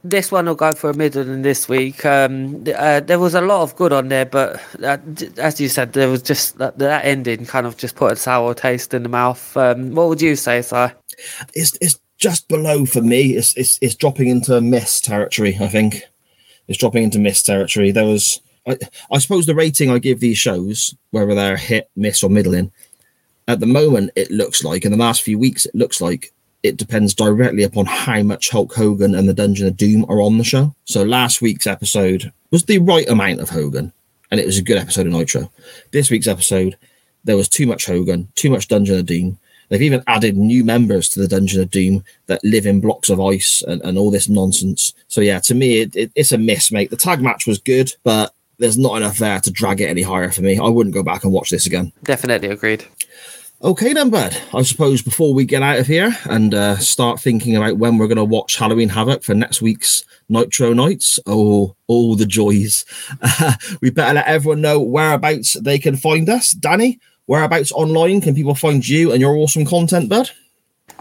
[0.02, 2.06] This one will go for a middling this week.
[2.06, 4.96] Um, uh, there was a lot of good on there, but uh,
[5.36, 8.54] as you said, there was just that, that ending kind of just put a sour
[8.54, 9.56] taste in the mouth.
[9.58, 10.86] Um, what would you say, Si?
[11.54, 13.36] It's it's just below for me.
[13.36, 15.58] It's it's it's dropping into miss territory.
[15.60, 16.02] I think
[16.66, 17.90] it's dropping into miss territory.
[17.90, 18.78] There was, I,
[19.10, 22.72] I suppose, the rating I give these shows, whether they're hit, miss, or middling,
[23.48, 26.76] at the moment it looks like in the last few weeks it looks like it
[26.76, 30.44] depends directly upon how much Hulk Hogan and the Dungeon of Doom are on the
[30.44, 30.74] show.
[30.84, 33.92] So last week's episode was the right amount of Hogan,
[34.30, 35.50] and it was a good episode of Nitro.
[35.90, 36.76] This week's episode,
[37.24, 39.38] there was too much Hogan, too much Dungeon of Doom.
[39.68, 43.20] They've even added new members to the Dungeon of Doom that live in blocks of
[43.20, 44.92] ice and, and all this nonsense.
[45.08, 46.90] So yeah, to me, it, it, it's a miss, mate.
[46.90, 50.30] The tag match was good, but there's not enough there to drag it any higher
[50.30, 50.58] for me.
[50.58, 51.92] I wouldn't go back and watch this again.
[52.04, 52.84] Definitely agreed.
[53.62, 54.34] Okay, then, bud.
[54.54, 58.06] I suppose before we get out of here and uh, start thinking about when we're
[58.06, 62.84] going to watch Halloween Havoc for next week's Nitro Nights, oh, all the joys.
[63.82, 66.52] we better let everyone know whereabouts they can find us.
[66.52, 70.30] Danny, whereabouts online can people find you and your awesome content, bud?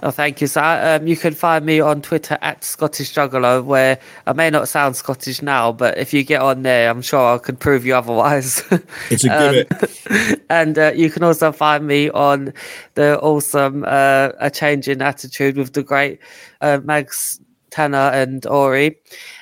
[0.01, 0.97] Oh, thank you, sir.
[0.99, 4.95] Um, you can find me on Twitter at Scottish Juggalo, where I may not sound
[4.95, 8.63] Scottish now, but if you get on there, I'm sure I could prove you otherwise.
[9.09, 12.53] It's a good and uh, you can also find me on
[12.95, 16.19] the awesome uh, A Change in Attitude with the great
[16.61, 18.97] uh, Mags Tanner and Ori.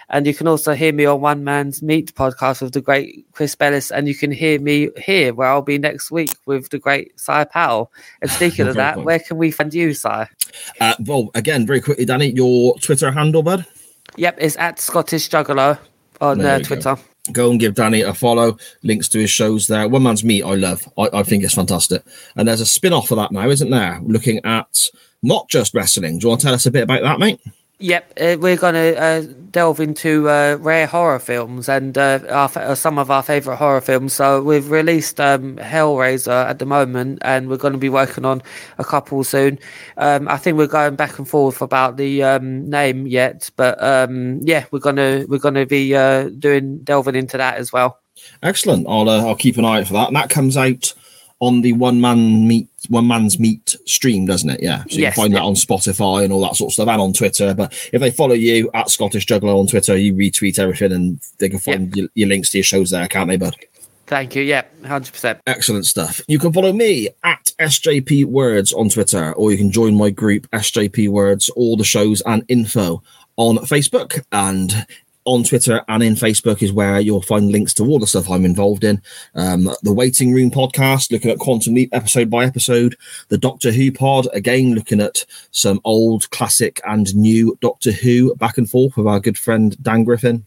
[0.10, 3.56] And you can also hear me on One Man's Meat podcast with the great Chris
[3.56, 3.91] Bellis.
[3.91, 7.43] And you can hear me here where I'll be next week with the great Cy
[7.43, 7.91] Powell.
[8.22, 9.04] And speaking of that, cool.
[9.04, 10.30] where can we find you, Cy?
[10.80, 13.65] Uh, well, again, very quickly, Danny, your Twitter handle, bud.
[14.15, 15.78] Yep, it's at Scottish Juggler
[16.22, 16.63] on uh, we go.
[16.63, 16.98] Twitter.
[17.34, 18.58] Go and give Danny a follow.
[18.84, 19.89] Links to his shows there.
[19.89, 20.88] One Man's Meat, I love.
[20.98, 22.04] I, I think it's fantastic.
[22.38, 24.00] And there's a spin off of that now, isn't there?
[24.04, 24.88] Looking at
[25.22, 26.20] not just wrestling.
[26.20, 27.41] Do you want to tell us a bit about that, mate?
[27.80, 32.50] Yep, uh, we're going to uh, delve into uh, rare horror films and uh, our,
[32.56, 34.13] uh, some of our favourite horror films.
[34.13, 38.42] So we've released um, Hellraiser at the moment, and we're going to be working on
[38.80, 39.60] a couple soon.
[39.96, 44.40] Um, I think we're going back and forth about the um, name yet, but um,
[44.42, 48.00] yeah, we're gonna we're gonna be uh, doing delving into that as well.
[48.42, 48.88] Excellent.
[48.90, 50.08] I'll I'll keep an eye out for that.
[50.08, 50.96] And that comes out
[51.39, 54.62] on the one man meat one man's meat stream, doesn't it?
[54.63, 54.84] Yeah.
[54.84, 55.39] So you Yes, can find yeah.
[55.39, 57.54] that on Spotify and all that sort of stuff and on Twitter.
[57.54, 61.50] But if they follow you at Scottish Juggler on Twitter, you retweet everything and they
[61.50, 63.56] can find your, your links to your shows there, can't they, bud?
[64.05, 64.41] Thank you.
[64.43, 65.41] Yeah, hundred percent.
[65.45, 66.22] Excellent stuff.
[66.30, 70.49] You can follow me at SJP Words on Twitter, or you can join my group
[70.51, 73.03] SJP Words, all the shows and info
[73.36, 74.86] on Facebook and
[75.28, 78.45] on Twitter and in Facebook is where you'll find links to all the stuff I'm
[78.45, 79.01] involved in.
[79.36, 82.95] Um, the Waiting Room podcast, looking at Quantum Leap episode by episode.
[83.28, 88.57] The Doctor Who pod, again, looking at some old, classic, and new Doctor Who back
[88.57, 90.47] and forth with our good friend Dan Griffin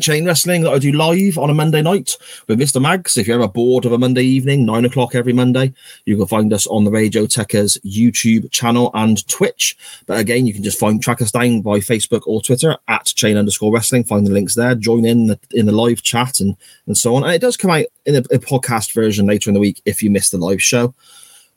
[0.00, 2.80] Chain Wrestling that I do live on a Monday night with Mr.
[2.80, 3.16] Mags.
[3.16, 5.72] If you're ever bored of a Monday evening, nine o'clock every Monday,
[6.04, 9.76] you can find us on the Radio Techers YouTube channel and Twitch.
[10.06, 13.36] But again, you can just find track us down by Facebook or Twitter at chain
[13.36, 14.04] underscore wrestling.
[14.04, 17.24] Find the links there, join in the, in the live chat and, and so on.
[17.24, 20.02] And it does come out in a, a podcast version later in the week if
[20.02, 20.94] you missed the live show.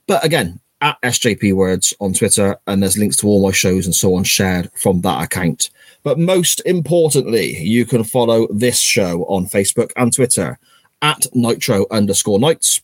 [0.08, 3.96] But again, at SJP Words on Twitter, and there's links to all my shows and
[3.96, 5.70] so on shared from that account.
[6.04, 10.58] But most importantly, you can follow this show on Facebook and Twitter
[11.02, 12.82] at Nitro underscore Nights.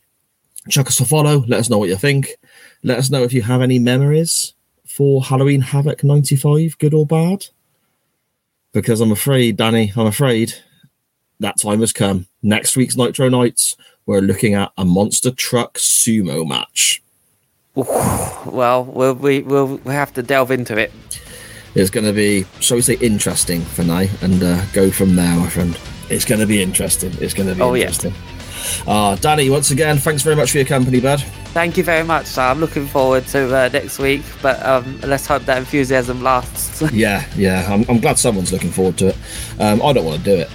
[0.69, 1.43] Chuck us a follow.
[1.47, 2.35] Let us know what you think.
[2.83, 4.53] Let us know if you have any memories
[4.85, 7.47] for Halloween Havoc 95, good or bad.
[8.71, 10.53] Because I'm afraid, Danny, I'm afraid
[11.39, 12.27] that time has come.
[12.43, 17.01] Next week's Nitro Nights, we're looking at a monster truck sumo match.
[17.75, 20.91] Well, we'll we will we have to delve into it.
[21.75, 25.35] It's going to be, shall we say, interesting for now, and uh, go from there,
[25.37, 25.77] my friend.
[26.09, 27.11] It's going to be interesting.
[27.19, 27.81] It's going to be Oh, yeah.
[27.87, 28.13] interesting.
[28.87, 31.21] Uh, Danny, once again, thanks very much for your company, bud.
[31.53, 32.37] Thank you very much.
[32.37, 36.81] I'm looking forward to uh, next week, but um, let's hope that enthusiasm lasts.
[36.91, 39.17] Yeah, yeah, I'm, I'm glad someone's looking forward to it.
[39.59, 40.49] Um, I don't want to do it.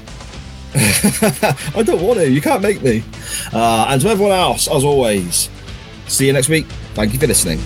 [1.77, 2.31] I don't want to.
[2.31, 3.05] You can't make me.
[3.53, 5.49] Uh, and to everyone else, as always,
[6.09, 6.67] see you next week.
[6.95, 7.61] Thank you for listening.